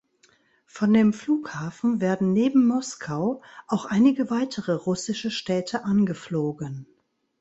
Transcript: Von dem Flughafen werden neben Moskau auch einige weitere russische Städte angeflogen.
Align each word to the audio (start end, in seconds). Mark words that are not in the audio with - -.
Von 0.65 0.93
dem 0.93 1.13
Flughafen 1.13 2.01
werden 2.01 2.33
neben 2.33 2.65
Moskau 2.65 3.43
auch 3.67 3.85
einige 3.85 4.31
weitere 4.31 4.71
russische 4.73 5.29
Städte 5.29 5.83
angeflogen. 5.83 6.87